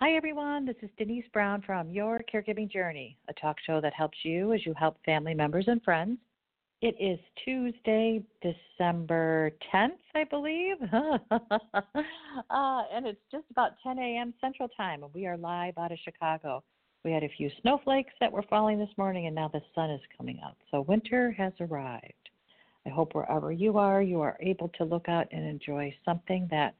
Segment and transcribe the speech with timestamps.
[0.00, 0.64] Hi, everyone.
[0.64, 4.64] This is Denise Brown from Your Caregiving Journey, a talk show that helps you as
[4.64, 6.18] you help family members and friends.
[6.82, 10.76] It is Tuesday, December 10th, I believe.
[10.92, 14.32] uh, and it's just about 10 a.m.
[14.40, 16.62] Central Time, and we are live out of Chicago.
[17.04, 20.00] We had a few snowflakes that were falling this morning, and now the sun is
[20.16, 20.54] coming out.
[20.70, 22.30] So winter has arrived.
[22.86, 26.76] I hope wherever you are, you are able to look out and enjoy something that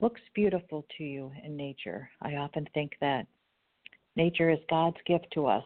[0.00, 2.10] looks beautiful to you in nature.
[2.22, 3.26] I often think that
[4.16, 5.64] nature is God's gift to us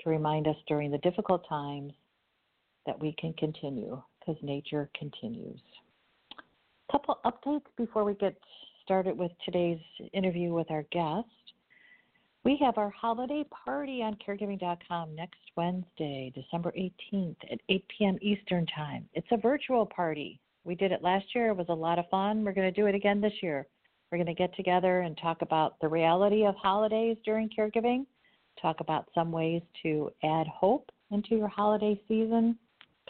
[0.00, 1.92] to remind us during the difficult times
[2.86, 5.60] that we can continue because nature continues.
[6.38, 8.36] A couple updates before we get
[8.82, 9.80] started with today's
[10.12, 11.28] interview with our guest.
[12.42, 18.18] We have our holiday party on caregiving.com next Wednesday, December 18th at 8 p.m.
[18.22, 19.06] Eastern Time.
[19.12, 20.40] It's a virtual party.
[20.70, 21.48] We did it last year.
[21.48, 22.44] It was a lot of fun.
[22.44, 23.66] We're going to do it again this year.
[24.12, 28.06] We're going to get together and talk about the reality of holidays during caregiving,
[28.62, 32.56] talk about some ways to add hope into your holiday season,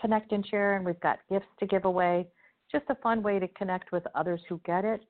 [0.00, 2.26] connect and share, and we've got gifts to give away.
[2.72, 5.02] Just a fun way to connect with others who get it,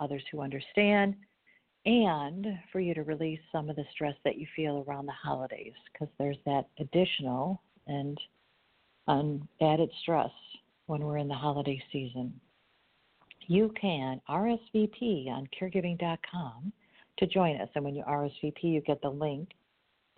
[0.00, 1.14] others who understand,
[1.84, 5.74] and for you to release some of the stress that you feel around the holidays
[5.92, 8.18] because there's that additional and
[9.60, 10.30] added stress
[10.88, 12.32] when we're in the holiday season.
[13.46, 16.72] You can RSVP on caregiving.com
[17.18, 17.68] to join us.
[17.74, 19.50] And when you RSVP, you get the link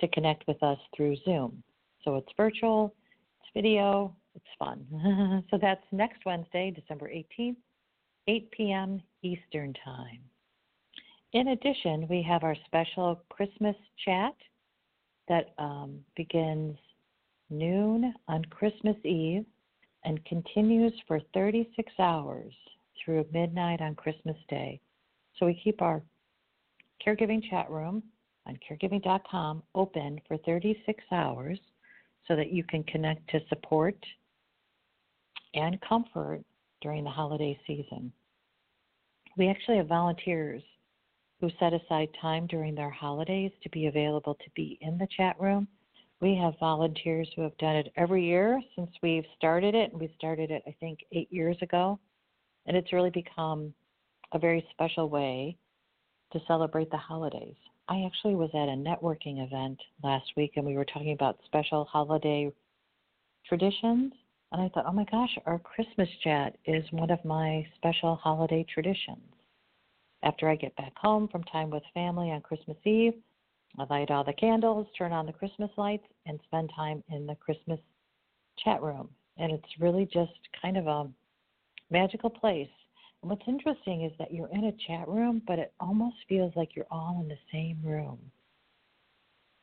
[0.01, 1.63] to connect with us through Zoom.
[2.05, 2.95] So it's virtual,
[3.41, 5.45] it's video, it's fun.
[5.51, 7.57] so that's next Wednesday, December 18th,
[8.29, 9.03] 8 p.m.
[9.23, 10.21] Eastern Time.
[11.33, 14.35] In addition, we have our special Christmas chat
[15.29, 16.77] that um, begins
[17.51, 19.45] noon on Christmas Eve
[20.05, 22.53] and continues for 36 hours
[23.03, 24.81] through midnight on Christmas Day.
[25.39, 26.03] So we keep our
[27.07, 28.03] caregiving chat room
[28.47, 31.59] on caregiving.com open for 36 hours
[32.27, 33.97] so that you can connect to support
[35.55, 36.43] and comfort
[36.81, 38.13] during the holiday season.
[39.37, 40.63] We actually have volunteers
[41.41, 45.41] who set aside time during their holidays to be available to be in the chat
[45.41, 45.67] room
[46.21, 49.93] we have volunteers who have done it every year since we've started it.
[49.93, 51.99] And we started it, I think, eight years ago.
[52.67, 53.73] And it's really become
[54.33, 55.57] a very special way
[56.33, 57.57] to celebrate the holidays.
[57.89, 61.85] I actually was at a networking event last week and we were talking about special
[61.87, 62.53] holiday
[63.49, 64.13] traditions.
[64.53, 68.65] And I thought, oh my gosh, our Christmas chat is one of my special holiday
[68.73, 69.23] traditions.
[70.23, 73.15] After I get back home from time with family on Christmas Eve,
[73.89, 77.81] light all the candles, turn on the Christmas lights, and spend time in the Christmas
[78.65, 79.09] chat room.
[79.39, 81.09] And it's really just kind of a
[81.91, 82.69] magical place.
[83.23, 86.75] And what's interesting is that you're in a chat room, but it almost feels like
[86.75, 88.19] you're all in the same room.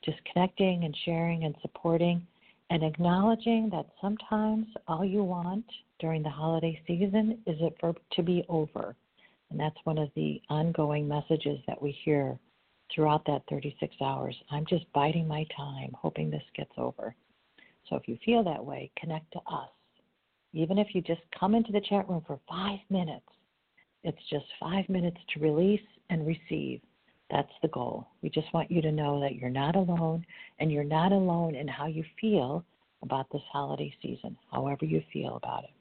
[0.03, 2.25] Just connecting and sharing and supporting
[2.69, 5.65] and acknowledging that sometimes all you want
[5.99, 8.95] during the holiday season is it for to be over.
[9.49, 12.37] And that's one of the ongoing messages that we hear
[12.93, 14.35] throughout that 36 hours.
[14.51, 17.15] I'm just biding my time, hoping this gets over.
[17.89, 19.69] So if you feel that way, connect to us.
[20.53, 23.25] Even if you just come into the chat room for five minutes,
[24.03, 26.81] it's just five minutes to release and receive.
[27.29, 28.07] That's the goal.
[28.21, 30.25] We just want you to know that you're not alone
[30.59, 32.63] and you're not alone in how you feel
[33.03, 35.76] about this holiday season, however you feel about it.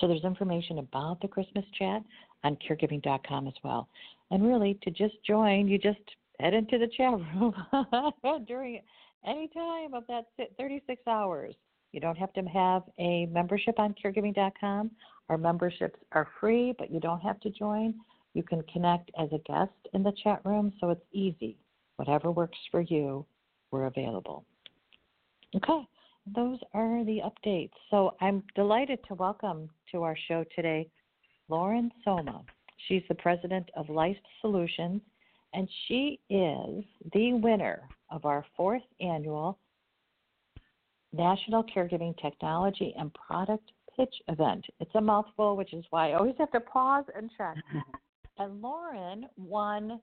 [0.00, 2.02] So there's information about the Christmas chat
[2.44, 3.88] on caregiving.com as well.
[4.30, 5.98] And really, to just join, you just
[6.38, 7.54] head into the chat room
[8.46, 8.80] during
[9.26, 10.26] any time of that
[10.56, 11.54] 36 hours.
[11.92, 14.90] You don't have to have a membership on caregiving.com.
[15.28, 17.94] Our memberships are free, but you don't have to join.
[18.34, 21.56] You can connect as a guest in the chat room, so it's easy.
[21.96, 23.26] Whatever works for you,
[23.70, 24.44] we're available.
[25.56, 25.86] Okay,
[26.34, 27.72] those are the updates.
[27.90, 30.88] So I'm delighted to welcome to our show today
[31.48, 32.42] Lauren Soma.
[32.86, 35.00] She's the president of Life Solutions,
[35.54, 39.58] and she is the winner of our fourth annual
[41.12, 44.64] National Caregiving Technology and Product Pitch event.
[44.80, 47.56] It's a mouthful, which is why I always have to pause and check.
[48.38, 50.00] and Lauren won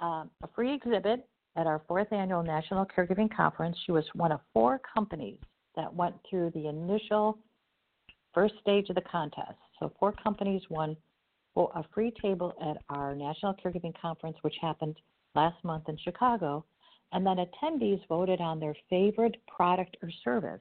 [0.00, 1.26] um, a free exhibit
[1.56, 3.76] at our fourth annual National Caregiving Conference.
[3.86, 5.38] She was one of four companies
[5.78, 7.38] that went through the initial
[8.34, 9.56] first stage of the contest.
[9.78, 10.96] So, four companies won
[11.56, 14.96] a free table at our National Caregiving Conference, which happened
[15.34, 16.64] last month in Chicago.
[17.12, 20.60] And then attendees voted on their favorite product or service.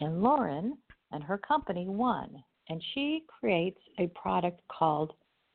[0.00, 0.76] And Lauren
[1.12, 2.42] and her company won.
[2.68, 5.12] And she creates a product called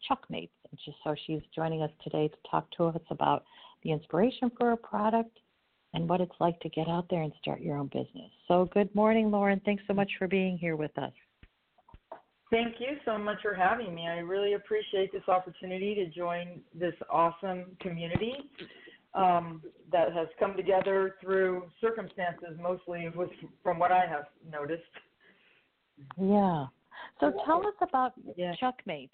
[0.09, 0.49] Chuckmates.
[0.71, 3.43] And so she's joining us today to talk to us about
[3.83, 5.37] the inspiration for a product
[5.93, 8.31] and what it's like to get out there and start your own business.
[8.47, 9.61] So, good morning, Lauren.
[9.65, 11.11] Thanks so much for being here with us.
[12.49, 14.07] Thank you so much for having me.
[14.07, 18.33] I really appreciate this opportunity to join this awesome community
[19.13, 19.61] um,
[19.91, 23.29] that has come together through circumstances, mostly with,
[23.63, 24.83] from what I have noticed.
[26.17, 26.65] Yeah.
[27.19, 28.53] So tell us about yeah.
[28.61, 29.09] Chuckmates.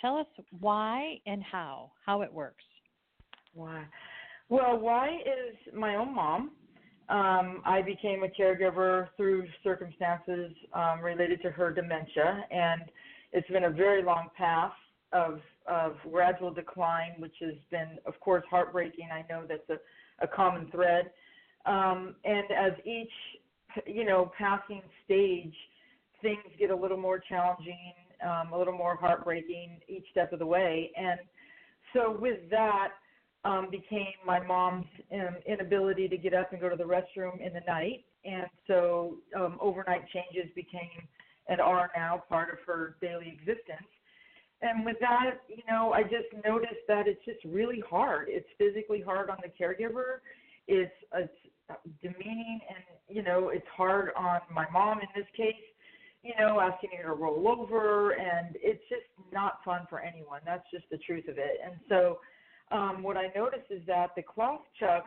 [0.00, 0.26] Tell us
[0.60, 2.64] why and how, how it works.
[3.54, 3.84] Why?
[4.48, 6.52] Well, why is my own mom.
[7.10, 12.82] Um, I became a caregiver through circumstances um, related to her dementia, and
[13.32, 14.72] it's been a very long path
[15.12, 19.08] of of gradual decline, which has been, of course, heartbreaking.
[19.12, 21.10] I know that's a, a common thread.
[21.66, 23.12] Um, and as each,
[23.86, 25.54] you know, passing stage,
[26.22, 27.92] things get a little more challenging,
[28.24, 30.90] um, a little more heartbreaking each step of the way.
[30.96, 31.20] And
[31.92, 32.88] so with that
[33.44, 37.52] um, became my mom's um, inability to get up and go to the restroom in
[37.52, 38.04] the night.
[38.24, 41.06] And so um, overnight changes became
[41.48, 43.88] and are now part of her daily existence
[44.60, 48.26] and with that, you know, I just noticed that it's just really hard.
[48.28, 50.18] It's physically hard on the caregiver.
[50.66, 51.32] It's it's
[52.02, 55.54] demeaning, and you know, it's hard on my mom in this case.
[56.24, 60.40] You know, asking her to roll over, and it's just not fun for anyone.
[60.44, 61.60] That's just the truth of it.
[61.64, 62.18] And so,
[62.70, 65.06] um, what I noticed is that the cloth chuck,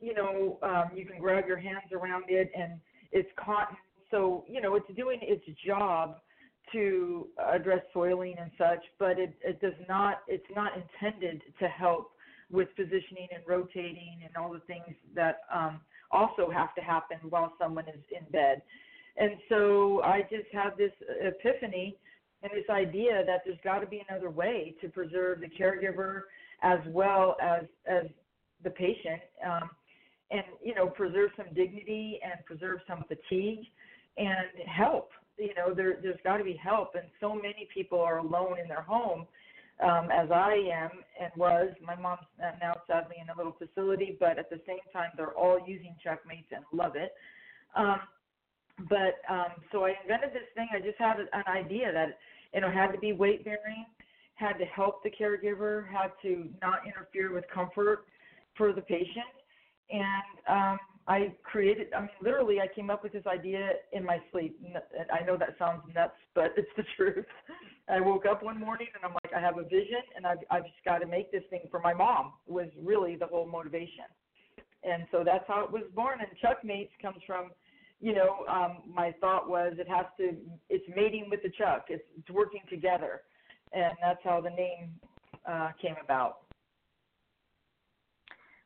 [0.00, 2.80] you know, um, you can grab your hands around it, and
[3.12, 3.76] it's cotton,
[4.10, 6.16] so you know, it's doing its job
[6.72, 10.20] to address soiling and such, but it, it does not.
[10.28, 12.12] It's not intended to help
[12.50, 15.80] with positioning and rotating and all the things that um,
[16.10, 18.62] also have to happen while someone is in bed.
[19.16, 21.96] And so I just had this epiphany
[22.42, 26.22] and this idea that there's got to be another way to preserve the caregiver
[26.64, 28.06] as well as as
[28.64, 29.70] the patient, um,
[30.30, 33.66] and you know preserve some dignity and preserve some fatigue
[34.16, 35.10] and help.
[35.38, 38.68] You know there there's got to be help and so many people are alone in
[38.68, 39.26] their home
[39.82, 40.90] um as i am
[41.20, 41.70] and was.
[41.84, 42.20] My mom's
[42.60, 46.52] now sadly in a little facility but at the same time they're all using chuckmates
[46.52, 47.12] and love it.
[47.76, 48.00] Um
[48.88, 50.68] but um so i invented this thing.
[50.72, 52.18] I just had an idea that
[52.54, 53.86] you know had to be weight bearing
[54.34, 58.06] had to help the caregiver had to not interfere with comfort
[58.56, 59.34] for the patient
[59.90, 64.18] and um I created, I mean, literally, I came up with this idea in my
[64.32, 64.58] sleep.
[65.12, 67.26] I know that sounds nuts, but it's the truth.
[67.90, 70.64] I woke up one morning and I'm like, I have a vision and I've, I've
[70.64, 74.08] just got to make this thing for my mom, was really the whole motivation.
[74.82, 76.20] And so that's how it was born.
[76.20, 77.50] And Chuckmates comes from,
[78.00, 80.34] you know, um, my thought was it has to,
[80.70, 83.20] it's mating with the Chuck, it's, it's working together.
[83.74, 84.90] And that's how the name
[85.46, 86.44] uh, came about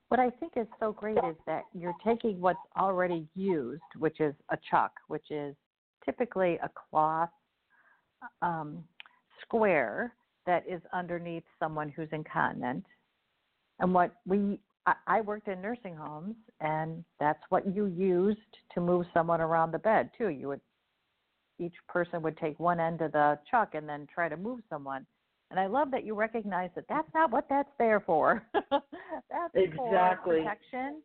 [0.09, 4.35] what I think is so great is that you're taking what's already used, which is
[4.51, 5.55] a chuck, which is
[6.05, 7.29] typically a cloth
[8.41, 8.83] um,
[9.43, 10.15] square
[10.47, 12.85] that is underneath someone who's incontinent.
[13.81, 18.41] And what we, I, I worked in nursing homes, and that's what you used
[18.75, 20.29] to move someone around the bed too.
[20.29, 20.61] You would,
[21.59, 25.07] each person would take one end of the chuck and then try to move someone.
[25.51, 28.43] And I love that you recognize that that's not what that's there for.
[28.53, 30.39] that's exactly.
[30.39, 31.03] for protection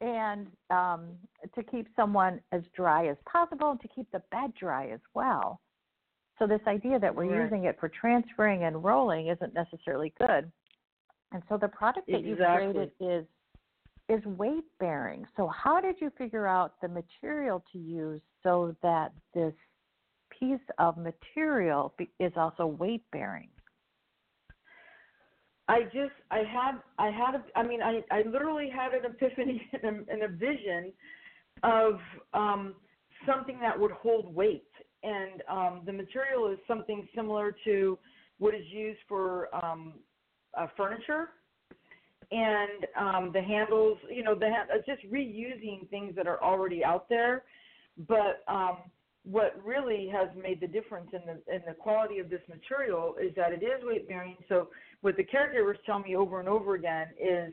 [0.00, 1.10] and um,
[1.54, 5.60] to keep someone as dry as possible and to keep the bed dry as well.
[6.38, 7.44] So this idea that we're right.
[7.44, 10.50] using it for transferring and rolling isn't necessarily good.
[11.32, 12.66] And so the product that exactly.
[12.66, 13.26] you created is
[14.08, 15.24] is weight bearing.
[15.36, 19.54] So how did you figure out the material to use so that this
[20.38, 23.48] piece of material is also weight bearing?
[25.68, 29.62] I just I had I had a, I mean I I literally had an epiphany
[29.82, 30.92] and a, and a vision
[31.62, 31.94] of
[32.34, 32.74] um,
[33.26, 34.68] something that would hold weight,
[35.02, 37.98] and um, the material is something similar to
[38.38, 39.94] what is used for um,
[40.58, 41.28] uh, furniture,
[42.32, 47.08] and um, the handles, you know, the uh, just reusing things that are already out
[47.08, 47.44] there,
[48.08, 48.78] but um,
[49.24, 53.34] what really has made the difference in the in the quality of this material is
[53.36, 54.36] that it is weight bearing.
[54.48, 54.68] So
[55.00, 57.52] what the caregivers tell me over and over again is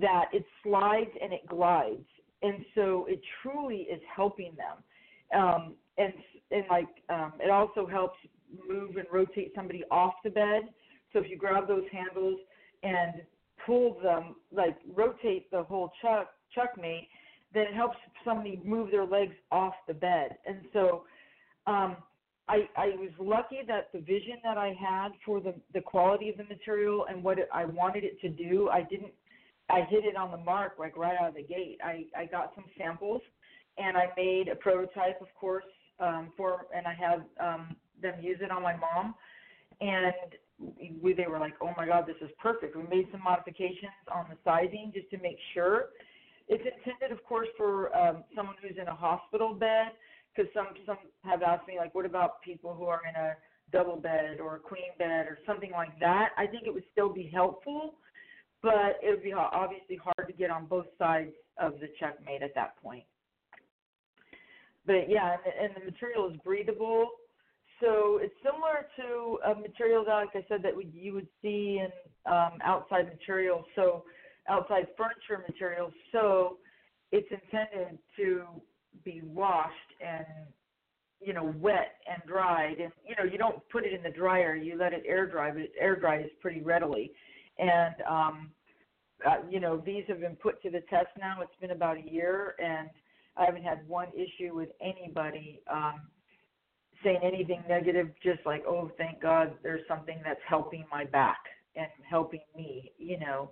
[0.00, 2.06] that it slides and it glides,
[2.42, 5.38] and so it truly is helping them.
[5.38, 6.12] Um, and
[6.50, 8.18] and like um, it also helps
[8.68, 10.62] move and rotate somebody off the bed.
[11.12, 12.38] So if you grab those handles
[12.82, 13.22] and
[13.64, 17.08] pull them, like rotate the whole chuck chuckmate,
[17.56, 20.36] then it helps somebody move their legs off the bed.
[20.46, 21.04] And so
[21.66, 21.96] um,
[22.48, 26.36] I I was lucky that the vision that I had for the the quality of
[26.36, 29.12] the material and what it, I wanted it to do, I didn't
[29.70, 31.78] I hit it on the mark like right out of the gate.
[31.82, 33.22] I I got some samples
[33.78, 35.64] and I made a prototype, of course,
[35.98, 39.14] um, for and I had um, them use it on my mom,
[39.80, 40.14] and
[41.00, 42.76] we they were like, oh my god, this is perfect.
[42.76, 45.86] We made some modifications on the sizing just to make sure.
[46.48, 49.92] It's intended, of course, for um, someone who's in a hospital bed
[50.34, 53.34] because some some have asked me like, what about people who are in a
[53.72, 56.30] double bed or a queen bed or something like that?
[56.36, 57.94] I think it would still be helpful,
[58.62, 62.54] but it would be obviously hard to get on both sides of the Chuckmate at
[62.54, 63.04] that point.
[64.86, 67.08] But yeah, and the, and the material is breathable.
[67.80, 71.82] So it's similar to a material that, like I said, that we, you would see
[71.82, 74.04] in um, outside material, so
[74.48, 75.92] outside furniture materials.
[76.12, 76.58] So
[77.12, 78.44] it's intended to
[79.04, 80.26] be washed and
[81.20, 82.78] you know wet and dried.
[82.78, 85.50] And you know you don't put it in the dryer you let it air dry
[85.50, 87.12] but it air dries pretty readily.
[87.58, 88.50] And um
[89.26, 91.40] uh, you know these have been put to the test now.
[91.40, 92.88] It's been about a year and
[93.36, 96.02] i haven't had one issue with anybody um
[97.04, 101.38] saying anything negative just like oh thank god there's something that's helping my back
[101.76, 103.50] and helping me you know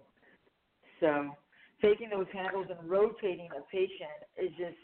[1.05, 1.37] so
[1.83, 4.77] taking those handles and rotating a patient is just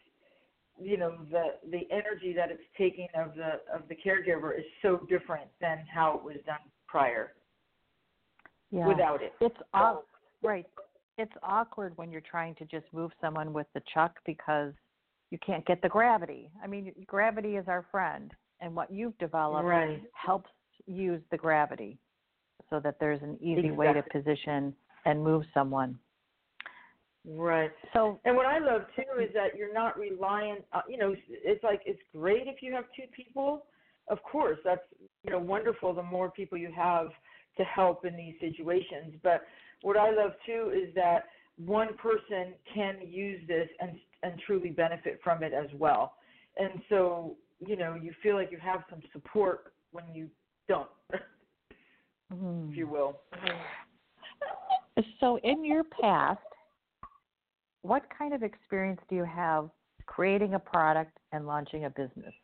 [0.80, 5.06] you know the the energy that it's taking of the of the caregiver is so
[5.08, 7.32] different than how it was done prior
[8.70, 8.86] yeah.
[8.86, 10.00] without it it's aw-
[10.42, 10.66] right
[11.18, 14.72] it's awkward when you're trying to just move someone with the chuck because
[15.30, 19.64] you can't get the gravity i mean gravity is our friend and what you've developed
[19.64, 20.02] right.
[20.12, 20.50] helps
[20.86, 21.98] use the gravity
[22.68, 23.76] so that there's an easy exactly.
[23.76, 24.74] way to position
[25.04, 25.98] and move someone
[27.26, 27.70] Right.
[27.92, 30.64] So, and what I love too is that you're not reliant.
[30.72, 33.66] Uh, you know, it's like it's great if you have two people.
[34.08, 34.80] Of course, that's
[35.22, 35.92] you know wonderful.
[35.92, 37.08] The more people you have
[37.58, 39.14] to help in these situations.
[39.22, 39.42] But
[39.82, 41.24] what I love too is that
[41.64, 46.14] one person can use this and and truly benefit from it as well.
[46.56, 50.28] And so you know you feel like you have some support when you
[50.68, 50.88] don't,
[52.32, 52.70] mm.
[52.70, 53.20] if you will.
[55.20, 56.40] So in your past
[57.82, 59.70] what kind of experience do you have
[60.06, 62.34] creating a product and launching a business?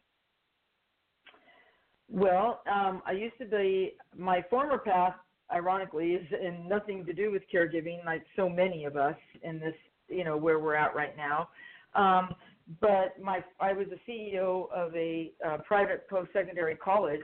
[2.08, 5.14] Well, um, I used to be, my former path,
[5.52, 9.74] ironically, is in nothing to do with caregiving, like so many of us in this,
[10.08, 11.48] you know, where we're at right now.
[11.94, 12.34] Um,
[12.80, 17.20] but my, I was a CEO of a uh, private post-secondary college.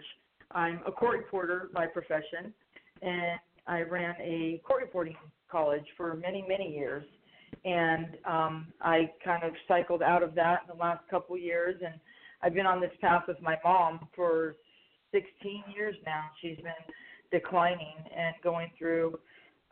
[0.50, 2.52] I'm a court reporter by profession,
[3.00, 5.16] and I ran a court reporting
[5.50, 7.04] college for many, many years
[7.64, 11.94] and um, I kind of cycled out of that in the last couple years, and
[12.42, 14.56] I've been on this path with my mom for
[15.12, 16.24] 16 years now.
[16.40, 16.72] She's been
[17.30, 19.18] declining and going through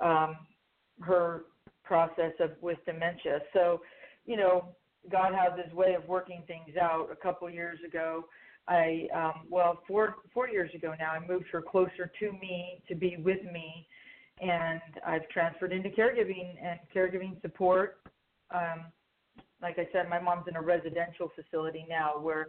[0.01, 0.37] um,
[1.01, 1.43] her
[1.85, 3.41] process of with dementia.
[3.53, 3.81] So,
[4.25, 4.67] you know,
[5.11, 7.09] God has His way of working things out.
[7.11, 8.27] A couple years ago,
[8.69, 12.95] I um, well, four four years ago now, I moved her closer to me to
[12.95, 13.87] be with me
[14.41, 17.99] and I've transferred into caregiving and caregiving support.
[18.55, 18.87] Um,
[19.63, 22.49] like I said, my mom's in a residential facility now where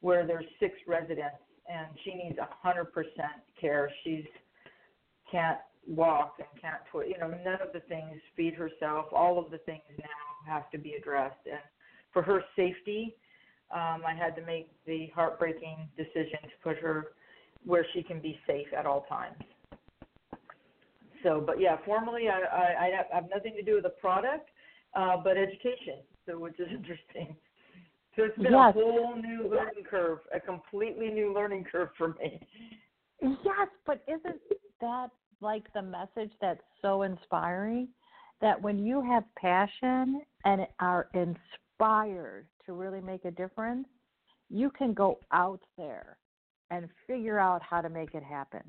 [0.00, 3.90] where there's six residents, and she needs a hundred percent care.
[4.04, 4.24] She's
[5.30, 9.06] can't walk and can't tw- you know none of the things feed herself.
[9.12, 11.60] All of the things now have to be addressed, and
[12.12, 13.14] for her safety,
[13.70, 17.08] um, I had to make the heartbreaking decision to put her
[17.64, 19.36] where she can be safe at all times.
[21.22, 24.50] So, but yeah, formally, I, I, I have nothing to do with the product,
[24.94, 27.36] uh, but education, so which is interesting.
[28.16, 28.70] So it's been yes.
[28.70, 32.40] a whole new learning curve, a completely new learning curve for me.
[33.20, 34.40] Yes, but isn't
[34.80, 35.10] that
[35.40, 37.88] like the message that's so inspiring?
[38.40, 43.86] That when you have passion and are inspired to really make a difference,
[44.48, 46.18] you can go out there
[46.70, 48.62] and figure out how to make it happen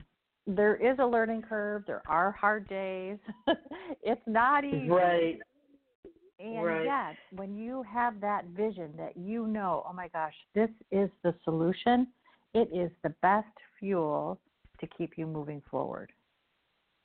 [0.47, 1.83] there is a learning curve.
[1.85, 3.17] There are hard days.
[4.03, 4.89] it's not easy.
[4.89, 5.39] Right.
[6.39, 6.85] And right.
[6.85, 11.35] yet, when you have that vision that you know, oh my gosh, this is the
[11.43, 12.07] solution,
[12.53, 14.39] it is the best fuel
[14.79, 16.11] to keep you moving forward.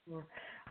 [0.08, 0.20] Mm-hmm.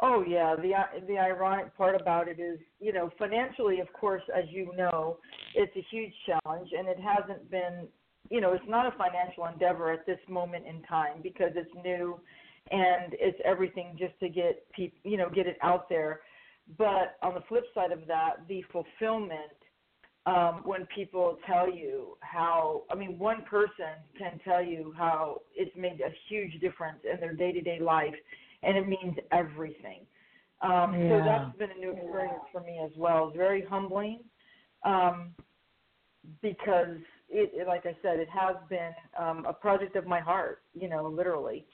[0.01, 0.73] Oh yeah, the
[1.07, 5.17] the ironic part about it is, you know, financially, of course, as you know,
[5.55, 7.87] it's a huge challenge, and it hasn't been,
[8.29, 12.19] you know, it's not a financial endeavor at this moment in time because it's new
[12.71, 16.21] and it's everything just to get people, you know, get it out there.
[16.77, 19.51] But on the flip side of that, the fulfillment
[20.25, 25.75] um, when people tell you how, I mean, one person can tell you how it's
[25.75, 28.15] made a huge difference in their day to day life,
[28.63, 30.05] and it means everything.
[30.61, 31.09] Um, yeah.
[31.09, 33.27] So that's been a new experience for me as well.
[33.27, 34.21] It's very humbling
[34.85, 35.31] um,
[36.41, 36.95] because,
[37.29, 40.87] it, it, like I said, it has been um, a project of my heart, you
[40.87, 41.65] know, literally.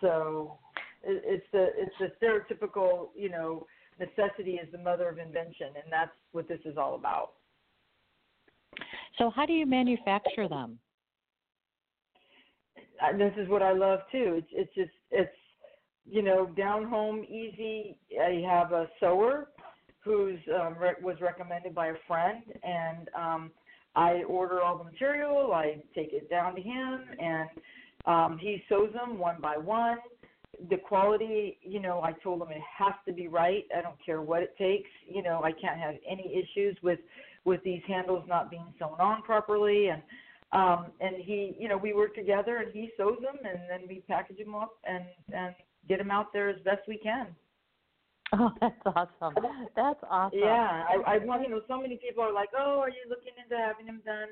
[0.00, 0.58] So
[1.02, 3.66] it, it's the it's the stereotypical, you know,
[3.98, 7.32] necessity is the mother of invention, and that's what this is all about.
[9.18, 10.78] So, how do you manufacture them?
[13.16, 14.34] This is what I love too.
[14.38, 15.34] It's it's just it's
[16.08, 17.98] you know down home easy.
[18.20, 19.48] I have a sewer
[20.02, 23.50] who's um, re- was recommended by a friend, and um,
[23.94, 25.52] I order all the material.
[25.52, 27.48] I take it down to him, and
[28.06, 29.98] um, he sews them one by one.
[30.68, 33.64] The quality, you know, I told him it has to be right.
[33.76, 34.90] I don't care what it takes.
[35.08, 36.98] You know, I can't have any issues with
[37.44, 40.02] with these handles not being sewn on properly and
[40.52, 44.02] um and he you know we work together and he sews them and then we
[44.08, 45.54] package them up and and
[45.88, 47.28] get them out there as best we can
[48.34, 49.34] oh that's awesome
[49.76, 52.90] that's awesome yeah i i want you know so many people are like oh are
[52.90, 54.28] you looking into having them done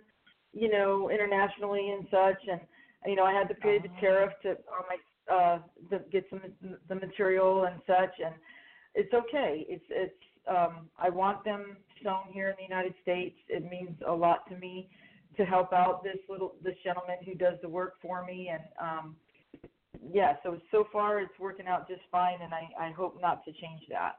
[0.52, 2.60] you know internationally and such and
[3.06, 5.58] you know i had to pay the tariff to on my uh
[5.90, 6.40] to get some
[6.88, 8.34] the material and such and
[8.94, 10.14] it's okay it's it's
[10.48, 13.36] um i want them sewn here in the United States.
[13.48, 14.88] It means a lot to me
[15.36, 19.16] to help out this little this gentleman who does the work for me and um
[20.12, 23.52] yeah, so so far it's working out just fine and I, I hope not to
[23.52, 24.18] change that.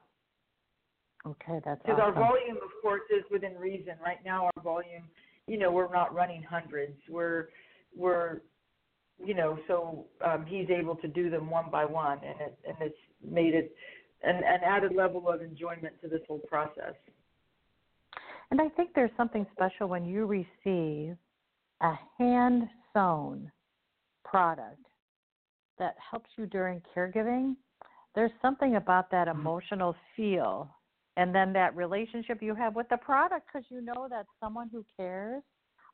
[1.27, 2.13] Okay, that's because awesome.
[2.17, 3.93] our volume of course is within reason.
[4.03, 5.03] Right now our volume,
[5.47, 6.97] you know, we're not running hundreds.
[7.09, 7.47] We're
[7.95, 8.41] we're
[9.23, 12.77] you know, so um he's able to do them one by one and it and
[12.81, 13.75] it's made it
[14.23, 16.93] an, an added level of enjoyment to this whole process.
[18.51, 21.15] And I think there's something special when you receive
[21.81, 23.51] a hand sewn
[24.25, 24.85] product
[25.77, 27.55] that helps you during caregiving.
[28.15, 29.39] There's something about that mm-hmm.
[29.39, 30.69] emotional feel
[31.15, 34.85] and then that relationship you have with the product because you know that someone who
[34.97, 35.43] cares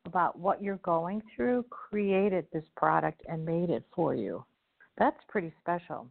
[0.05, 4.45] about what you're going through created this product and made it for you.
[4.97, 6.07] That's pretty special.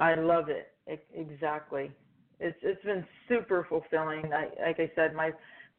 [0.00, 0.68] I love it.
[1.14, 1.92] Exactly
[2.42, 4.32] it's it's been super fulfilling.
[4.32, 5.30] I, like I said, my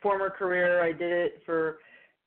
[0.01, 1.77] former career, I did it for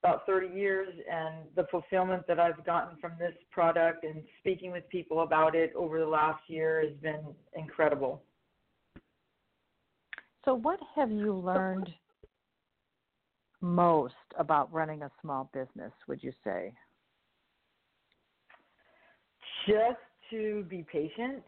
[0.04, 4.88] about 30 years, and the fulfillment that I've gotten from this product and speaking with
[4.88, 8.22] people about it over the last year has been incredible.
[10.44, 11.88] So, what have you learned
[13.60, 16.72] most about running a small business, would you say?
[19.66, 19.98] Just
[20.30, 21.42] to be patient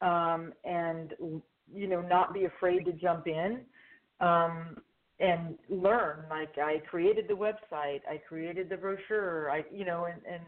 [0.00, 1.14] um, and
[1.72, 3.60] you know not be afraid to jump in
[4.20, 4.76] um,
[5.20, 6.24] and learn.
[6.30, 10.42] Like I created the website, I created the brochure, I you know, and, and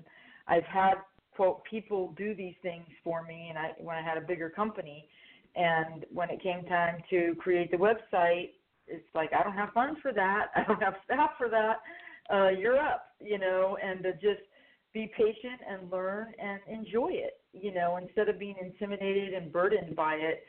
[0.47, 0.95] I've had
[1.35, 5.09] quote people do these things for me, and I when I had a bigger company,
[5.55, 8.51] and when it came time to create the website,
[8.89, 11.77] it's like I don't have funds for that, I don't have staff for that.
[12.33, 14.43] Uh, you're up, you know, and to just
[14.93, 19.95] be patient and learn and enjoy it, you know, instead of being intimidated and burdened
[19.95, 20.43] by it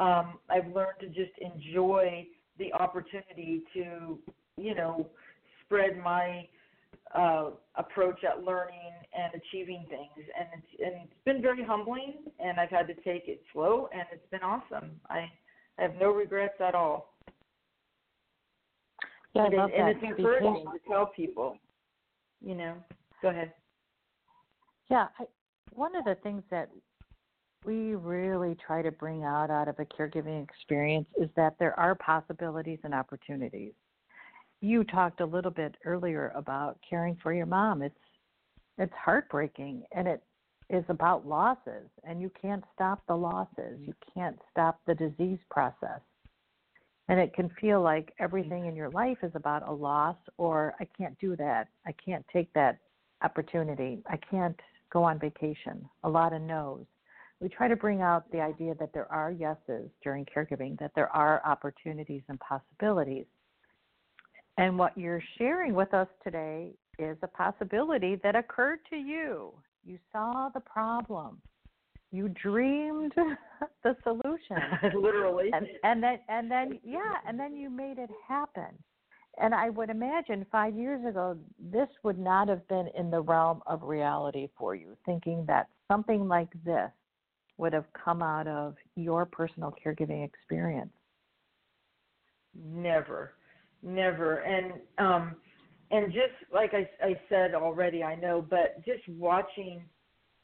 [0.00, 2.26] um, I've learned to just enjoy
[2.58, 4.18] the opportunity to,
[4.56, 5.06] you know,
[5.64, 6.48] spread my
[7.14, 12.58] uh, approach at learning and achieving things, and it's and it's been very humbling, and
[12.58, 14.92] I've had to take it slow, and it's been awesome.
[15.08, 15.26] I,
[15.78, 17.14] I have no regrets at all.
[19.34, 21.56] Yeah, I and, love it, and it's encouraging to tell people,
[22.40, 22.74] you know.
[23.22, 23.52] Go ahead.
[24.90, 25.24] Yeah, I,
[25.72, 26.70] one of the things that
[27.64, 31.94] we really try to bring out out of a caregiving experience is that there are
[31.94, 33.72] possibilities and opportunities.
[34.60, 37.82] You talked a little bit earlier about caring for your mom.
[37.82, 37.94] It's
[38.78, 40.22] it's heartbreaking and it
[40.70, 43.78] is about losses and you can't stop the losses.
[43.78, 46.00] You can't stop the disease process.
[47.10, 50.86] And it can feel like everything in your life is about a loss or I
[50.96, 51.68] can't do that.
[51.86, 52.78] I can't take that
[53.22, 54.02] opportunity.
[54.08, 54.58] I can't
[54.90, 55.86] go on vacation.
[56.04, 56.86] A lot of no's
[57.40, 61.08] we try to bring out the idea that there are yeses during caregiving, that there
[61.08, 63.24] are opportunities and possibilities.
[64.58, 69.54] And what you're sharing with us today is a possibility that occurred to you.
[69.84, 71.40] You saw the problem.
[72.12, 73.12] You dreamed
[73.84, 74.56] the solution.
[75.00, 75.50] Literally.
[75.52, 78.76] And, and then and then yeah, and then you made it happen.
[79.38, 83.62] And I would imagine five years ago, this would not have been in the realm
[83.66, 86.90] of reality for you, thinking that something like this
[87.60, 90.92] would have come out of your personal caregiving experience?
[92.54, 93.34] Never.
[93.82, 94.38] never.
[94.38, 95.36] And um,
[95.90, 99.82] and just like I, I said already, I know, but just watching,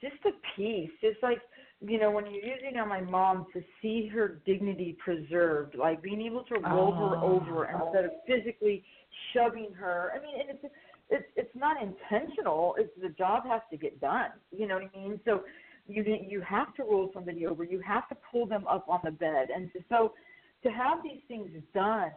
[0.01, 1.39] just the peace, just like
[1.81, 6.23] you know, when you're using on my mom to see her dignity preserved, like being
[6.23, 7.09] able to roll oh.
[7.09, 7.23] her ah.
[7.23, 8.85] over instead of physically
[9.33, 10.13] shoving her.
[10.15, 10.75] I mean, and it's
[11.11, 12.75] it's it's not intentional.
[12.79, 14.31] It's the job has to get done.
[14.51, 15.21] You know what I mean?
[15.25, 15.43] So
[15.87, 17.63] you you have to roll somebody over.
[17.63, 20.15] You have to pull them up on the bed, and so
[20.63, 22.11] to have these things done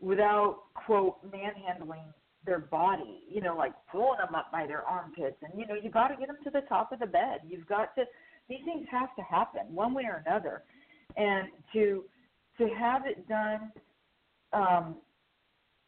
[0.00, 2.04] without quote manhandling
[2.44, 5.90] their body, you know, like pulling them up by their armpits, and you know, you
[5.90, 7.40] got to get them to the top of the bed.
[7.46, 8.04] You've got to.
[8.48, 10.62] These things have to happen one way or another,
[11.16, 12.04] and to
[12.58, 13.70] to have it done
[14.52, 14.96] um,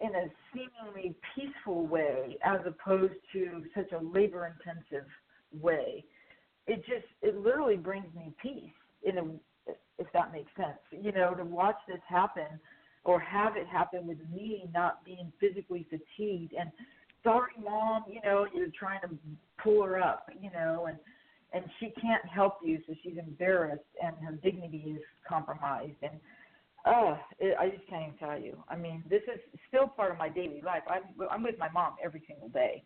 [0.01, 5.07] in a seemingly peaceful way as opposed to such a labor intensive
[5.61, 6.05] way
[6.71, 8.71] it just it literally brings me peace
[9.03, 9.25] in a
[9.99, 10.79] if that makes sense.
[10.91, 12.61] You know to watch this happen
[13.05, 16.71] or have it happen with me not being physically fatigued and
[17.25, 19.11] sorry mom you know you're trying to
[19.63, 20.99] pull her up you know and
[21.53, 26.21] and she can't help you so she's embarrassed and her dignity is compromised and
[26.85, 28.63] uh, it, I just can't even tell you.
[28.69, 30.83] I mean, this is still part of my daily life.
[30.89, 32.83] I'm I'm with my mom every single day,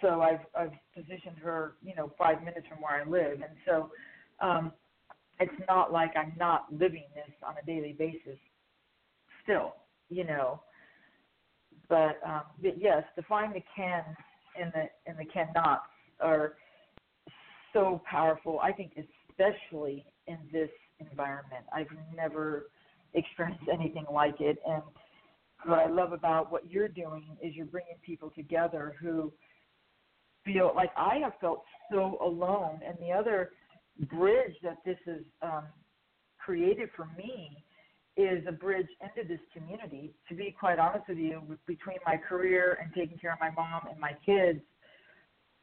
[0.00, 3.90] so I've I've positioned her, you know, five minutes from where I live, and so
[4.40, 4.72] um,
[5.40, 8.38] it's not like I'm not living this on a daily basis.
[9.44, 9.76] Still,
[10.10, 10.60] you know,
[11.88, 14.04] but um, but yes, to find the can
[14.60, 15.84] and the and the cannot
[16.20, 16.54] are
[17.72, 18.60] so powerful.
[18.60, 20.70] I think especially in this
[21.10, 21.64] environment.
[21.74, 22.66] I've never
[23.14, 24.58] experienced anything like it.
[24.66, 24.82] And
[25.64, 29.32] what I love about what you're doing is you're bringing people together who
[30.44, 32.80] feel like I have felt so alone.
[32.86, 33.50] And the other
[34.10, 35.64] bridge that this has um,
[36.38, 37.64] created for me
[38.16, 40.12] is a bridge into this community.
[40.28, 43.82] To be quite honest with you, between my career and taking care of my mom
[43.90, 44.60] and my kids,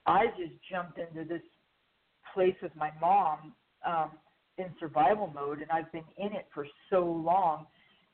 [0.05, 1.41] I just jumped into this
[2.39, 3.51] place with my mom
[3.85, 4.11] um,
[4.57, 7.65] in survival mode and I've been in it for so long.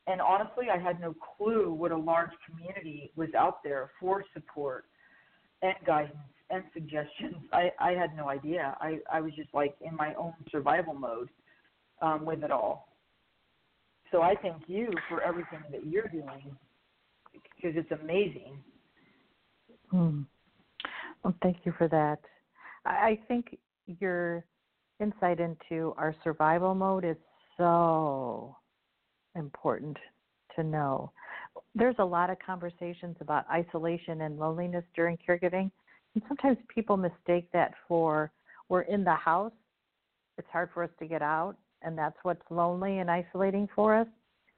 [0.07, 4.85] And honestly, I had no clue what a large community was out there for support
[5.61, 6.17] and guidance
[6.49, 7.35] and suggestions.
[7.53, 8.75] I, I had no idea.
[8.81, 11.29] I, I was just like in my own survival mode
[12.01, 12.95] um, with it all.
[14.11, 16.55] So I thank you for everything that you're doing
[17.31, 18.57] because it's amazing.
[19.91, 20.21] Hmm.
[21.23, 22.17] Well, thank you for that.
[22.87, 24.45] I think you're
[24.99, 27.17] insight into our survival mode is
[27.57, 28.55] so
[29.35, 29.97] important
[30.55, 31.11] to know.
[31.73, 35.71] There's a lot of conversations about isolation and loneliness during caregiving,
[36.13, 38.31] and sometimes people mistake that for
[38.69, 39.51] we're in the house,
[40.37, 44.07] it's hard for us to get out, and that's what's lonely and isolating for us.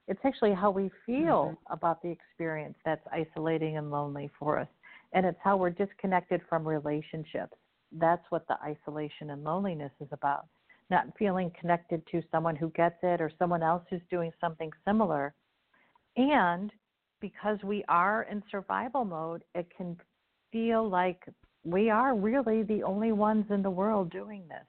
[0.08, 1.74] It's actually how we feel mm-hmm.
[1.74, 4.70] about the experience that's isolating and lonely for us.
[5.14, 7.58] And it's how we're disconnected from relationships
[7.92, 10.48] that's what the isolation and loneliness is about.
[10.90, 15.34] Not feeling connected to someone who gets it or someone else who's doing something similar.
[16.16, 16.72] And
[17.20, 19.98] because we are in survival mode, it can
[20.52, 21.24] feel like
[21.64, 24.66] we are really the only ones in the world doing this.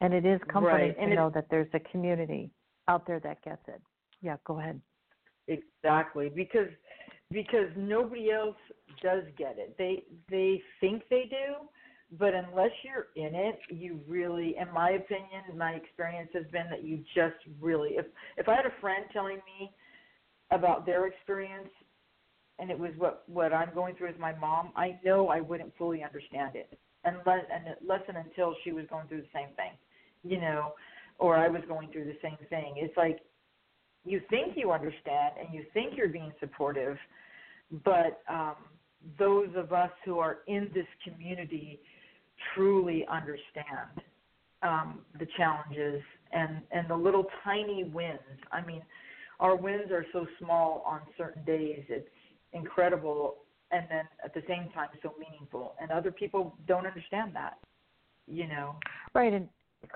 [0.00, 1.08] And it is comforting right.
[1.08, 2.50] to know that there's a community
[2.88, 3.80] out there that gets it.
[4.20, 4.80] Yeah, go ahead.
[5.48, 6.68] Exactly, because
[7.32, 8.56] because nobody else
[9.02, 9.74] does get it.
[9.78, 11.66] They they think they do,
[12.18, 16.84] but unless you're in it, you really, in my opinion, my experience has been that
[16.84, 19.72] you just really, if if I had a friend telling me
[20.50, 21.70] about their experience,
[22.58, 25.72] and it was what what I'm going through with my mom, I know I wouldn't
[25.76, 29.72] fully understand it unless and unless and until she was going through the same thing,
[30.22, 30.74] you know,
[31.18, 32.74] or I was going through the same thing.
[32.76, 33.20] It's like
[34.04, 36.96] you think you understand and you think you're being supportive,
[37.84, 38.56] but um,
[39.18, 41.80] those of us who are in this community
[42.54, 44.02] truly understand
[44.62, 48.18] um, the challenges and, and the little tiny wins.
[48.50, 48.82] I mean,
[49.40, 52.08] our wins are so small on certain days, it's
[52.52, 53.36] incredible,
[53.70, 55.74] and then at the same time, so meaningful.
[55.80, 57.58] And other people don't understand that,
[58.26, 58.76] you know.
[59.14, 59.32] Right.
[59.32, 59.48] And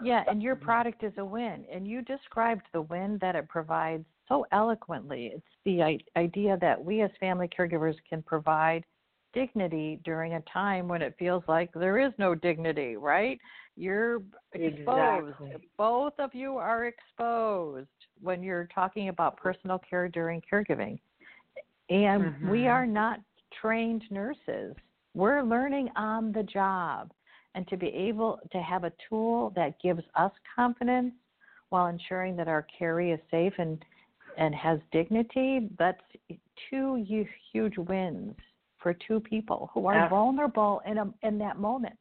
[0.02, 1.64] yeah, and your product is a win.
[1.72, 5.32] And you described the win that it provides so eloquently.
[5.34, 8.84] It's the idea that we as family caregivers can provide
[9.32, 13.38] dignity during a time when it feels like there is no dignity, right?
[13.76, 14.22] You're
[14.54, 15.28] exposed.
[15.40, 15.68] Exactly.
[15.76, 17.88] Both of you are exposed
[18.22, 20.98] when you're talking about personal care during caregiving.
[21.90, 22.48] And mm-hmm.
[22.48, 23.20] we are not
[23.60, 24.74] trained nurses.
[25.14, 27.12] We're learning on the job.
[27.56, 31.14] And to be able to have a tool that gives us confidence
[31.70, 33.82] while ensuring that our caree is safe and
[34.38, 36.02] and has dignity, that's
[36.68, 37.04] two
[37.52, 38.34] huge wins
[38.82, 41.98] for two people who are vulnerable in a, in that moment.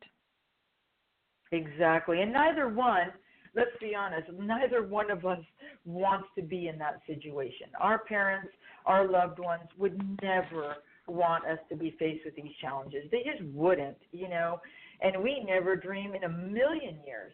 [1.52, 2.22] Exactly.
[2.22, 3.08] And neither one,
[3.56, 5.40] let's be honest, neither one of us
[5.86, 7.68] wants to be in that situation.
[7.80, 8.50] Our parents,
[8.86, 10.76] our loved ones would never
[11.08, 13.06] want us to be faced with these challenges.
[13.12, 14.60] They just wouldn't, you know.
[15.02, 17.34] And we never dream in a million years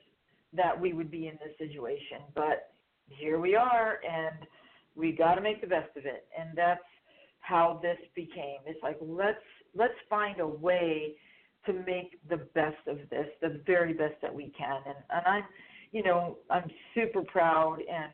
[0.53, 2.19] that we would be in this situation.
[2.35, 2.73] But
[3.07, 4.45] here we are and
[4.95, 6.27] we got to make the best of it.
[6.37, 6.81] And that's
[7.39, 8.59] how this became.
[8.65, 9.37] It's like let's
[9.75, 11.15] let's find a way
[11.65, 14.81] to make the best of this, the very best that we can.
[14.85, 15.43] And and I'm,
[15.91, 18.11] you know, I'm super proud and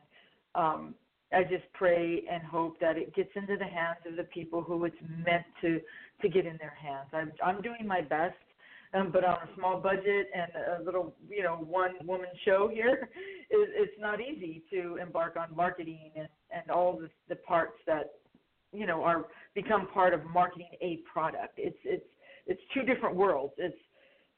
[0.56, 0.96] um
[1.34, 4.86] I just pray and hope that it gets into the hands of the people who
[4.86, 5.82] it's meant to
[6.22, 7.10] to get in their hands.
[7.14, 8.36] I'm I'm doing my best,
[8.94, 13.10] um, but on a small budget and a little you know one woman show here,
[13.50, 18.12] it, it's not easy to embark on marketing and and all the the parts that
[18.74, 21.54] you know are become part of marketing a product.
[21.58, 22.06] It's it's
[22.46, 23.54] it's two different worlds.
[23.58, 23.78] It's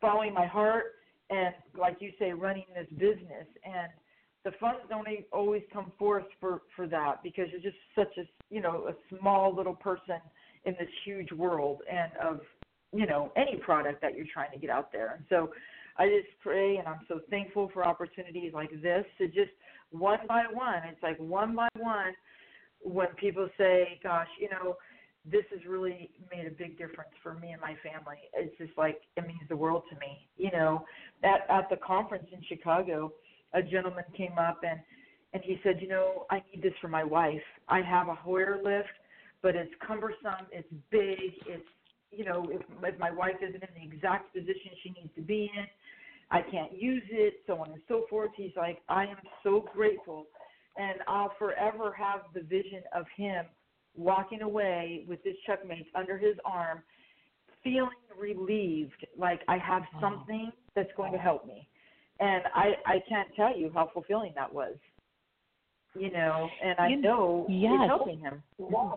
[0.01, 0.95] following my heart
[1.29, 3.91] and like you say, running this business and
[4.45, 8.61] the funds don't always come forth for for that because you're just such a you
[8.61, 10.17] know a small little person
[10.65, 12.39] in this huge world and of
[12.93, 15.15] you know any product that you're trying to get out there.
[15.15, 15.51] And so
[15.97, 19.51] i just pray and i'm so thankful for opportunities like this to just
[19.91, 22.13] one by one it's like one by one
[22.81, 24.77] when people say gosh you know
[25.25, 28.17] this has really made a big difference for me and my family.
[28.33, 30.85] It's just like it means the world to me you know.
[31.23, 33.11] At at the conference in chicago
[33.53, 34.79] a gentleman came up and
[35.33, 37.41] and he said, you know, I need this for my wife.
[37.67, 38.89] I have a Hoyer lift,
[39.41, 41.67] but it's cumbersome, it's big, it's
[42.11, 45.51] you know, if if my wife isn't in the exact position she needs to be
[45.55, 45.65] in,
[46.31, 48.31] I can't use it, so on and so forth.
[48.35, 50.27] He's like, I am so grateful
[50.77, 53.45] and I'll forever have the vision of him
[53.95, 56.83] walking away with his chuckmates under his arm,
[57.63, 61.67] feeling relieved, like I have something that's going to help me
[62.19, 64.75] and I I can't tell you how fulfilling that was.
[65.95, 67.71] You know, and I you, know yes.
[67.73, 68.43] it's helping him.
[68.61, 68.93] Mm-hmm.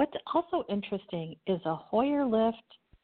[0.00, 2.56] What's also interesting is a Hoyer lift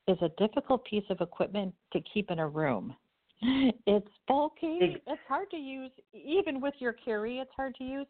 [0.09, 2.97] is a difficult piece of equipment to keep in a room.
[3.87, 4.79] It's bulky.
[5.07, 7.39] It's hard to use, even with your caree.
[7.39, 8.07] It's hard to use.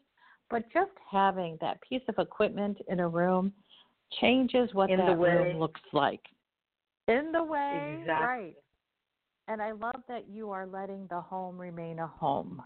[0.49, 3.51] But just having that piece of equipment in a room
[4.21, 6.21] changes what in that room looks like.
[7.09, 8.25] In the way, exactly.
[8.25, 8.53] right?
[9.49, 12.63] And I love that you are letting the home remain a home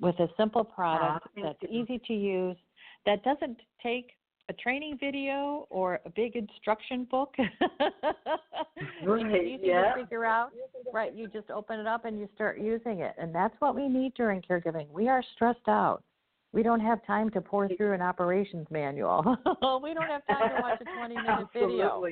[0.00, 1.82] with a simple product ah, that's you.
[1.82, 2.56] easy to use,
[3.04, 4.12] that doesn't take
[4.48, 7.34] a training video or a big instruction book.
[9.04, 9.94] right, easy yeah.
[9.94, 10.50] figure out.
[10.92, 13.14] Right, you just open it up and you start using it.
[13.18, 14.88] And that's what we need during caregiving.
[14.90, 16.02] We are stressed out.
[16.52, 19.22] We don't have time to pour through an operations manual.
[19.82, 22.02] we don't have time to watch a 20 minute video.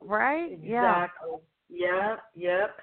[0.00, 0.58] Right?
[0.62, 1.04] Yeah.
[1.04, 1.30] Exactly.
[1.30, 1.36] Yeah.
[1.68, 2.76] Yeah, yep.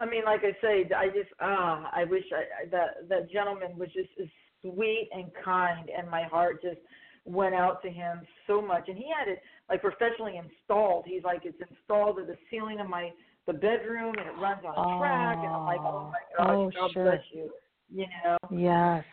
[0.00, 3.88] I mean, like I say, I just ah, I wish I, that that gentleman was
[3.92, 4.28] just as
[4.62, 6.78] sweet and kind, and my heart just
[7.24, 8.88] went out to him so much.
[8.88, 11.04] And he had it like professionally installed.
[11.06, 13.10] He's like, it's installed at the ceiling of my
[13.46, 15.38] the bedroom, and it runs on a oh, track.
[15.38, 17.04] And I'm like, oh my oh, gosh, oh, God sure.
[17.04, 17.50] bless you.
[17.92, 18.36] You know.
[18.50, 19.04] Yes.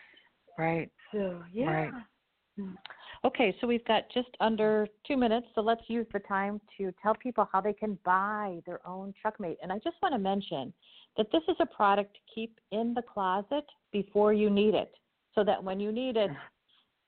[0.58, 0.90] Right.
[1.12, 1.64] So yeah.
[1.70, 1.92] Right.
[3.24, 7.14] Okay, so we've got just under two minutes, so let's use the time to tell
[7.14, 9.56] people how they can buy their own Chuckmate.
[9.62, 10.72] And I just want to mention
[11.16, 14.92] that this is a product to keep in the closet before you need it,
[15.34, 16.30] so that when you need it,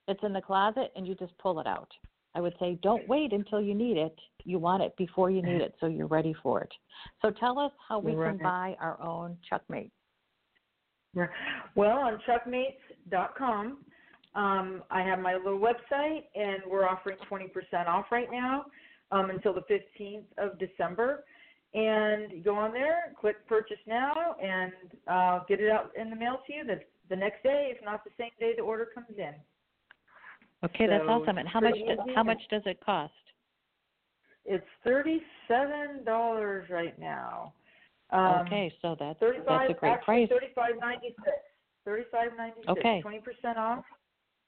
[0.07, 1.89] it's in the closet and you just pull it out.
[2.33, 4.17] I would say don't wait until you need it.
[4.45, 6.71] You want it before you need it, so you're ready for it.
[7.21, 8.29] So tell us how we right.
[8.29, 9.91] can buy our own Chuckmate.
[11.75, 13.77] Well, on chuckmates.com,
[14.33, 18.65] um, I have my little website, and we're offering 20% off right now
[19.11, 21.25] um, until the 15th of December.
[21.73, 24.71] And go on there, click purchase now, and
[25.07, 28.03] uh, get it out in the mail to you the, the next day, if not
[28.03, 29.33] the same day the order comes in.
[30.63, 31.37] Okay, so that's awesome.
[31.37, 33.13] And how much does, how much does it cost?
[34.45, 37.53] It's thirty-seven dollars right now.
[38.11, 40.29] Um, okay, so that's that's a great actually price.
[40.29, 41.37] Thirty-five ninety-six.
[41.85, 42.67] Thirty-five ninety-six.
[42.67, 43.01] Okay.
[43.01, 43.83] Twenty percent off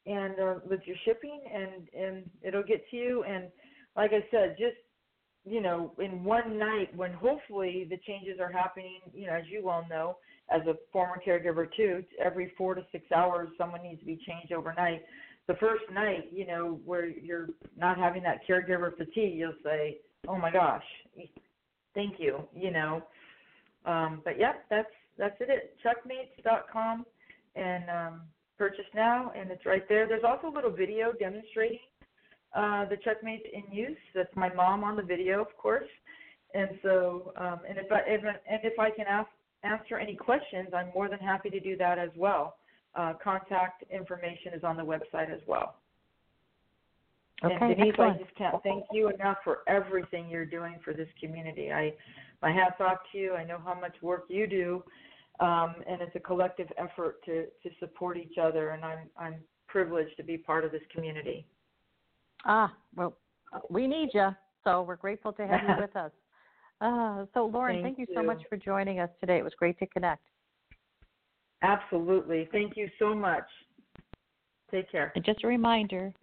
[0.06, 3.46] and uh, with your shipping and and it'll get to you and
[3.96, 4.76] like I said just
[5.46, 9.62] you know in one night when hopefully the changes are happening you know as you
[9.64, 10.18] well know
[10.50, 14.52] as a former caregiver too every 4 to 6 hours someone needs to be changed
[14.52, 15.04] overnight
[15.48, 20.38] the first night you know where you're not having that caregiver fatigue you'll say oh
[20.38, 20.84] my gosh
[21.94, 23.02] thank you you know
[23.86, 27.06] um but yeah that's that's it at chuckmates.com
[27.56, 28.22] and um
[28.58, 30.08] purchase now, and it's right there.
[30.08, 31.80] There's also a little video demonstrating
[32.56, 33.98] uh, the Chuckmates in use.
[34.14, 35.90] That's my mom on the video, of course.
[36.54, 39.28] And so, um, and if I and if I can ask,
[39.64, 42.56] answer any questions, I'm more than happy to do that as well.
[42.96, 45.78] Uh, contact information is on the website as well.
[47.44, 48.16] Okay, and Denise, excellent.
[48.16, 51.72] I just can't thank you enough for everything you're doing for this community.
[51.72, 51.94] I,
[52.42, 53.34] my hats off to you.
[53.34, 54.84] I know how much work you do,
[55.40, 58.70] um, and it's a collective effort to to support each other.
[58.70, 59.36] And I'm I'm
[59.68, 61.46] privileged to be part of this community.
[62.46, 63.18] Ah, well,
[63.70, 64.30] we need you,
[64.64, 66.12] so we're grateful to have you with us.
[66.80, 68.16] Uh, so, Lauren, Thank thank, you you.
[68.16, 69.38] so much for joining us today.
[69.38, 70.24] It was great to connect.
[71.64, 72.48] Absolutely.
[72.52, 73.46] Thank you so much.
[74.70, 75.12] Take care.
[75.16, 76.14] And just a reminder,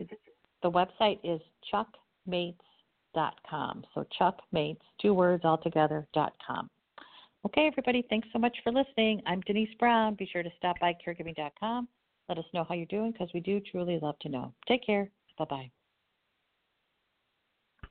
[0.63, 1.41] the website is
[1.73, 3.85] chuckmates.com.
[3.95, 6.69] So chuckmates, two words all together, dot com.
[7.47, 9.23] Okay, everybody, thanks so much for listening.
[9.27, 10.15] I'm Denise Brown.
[10.15, 11.89] Be sure to stop by caregiving.com.
[12.29, 14.53] Let us know how you're doing because we do truly love to know.
[14.69, 15.09] Take care.
[15.39, 15.71] Bye bye.